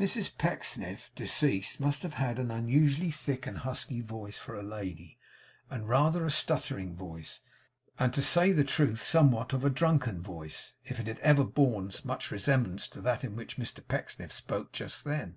[0.00, 5.18] Mrs Pecksniff deceased, must have had an unusually thick and husky voice for a lady,
[5.68, 7.42] and rather a stuttering voice,
[7.98, 11.90] and to say the truth somewhat of a drunken voice, if it had ever borne
[12.04, 15.34] much resemblance to that in which Mr Pecksniff spoke just then.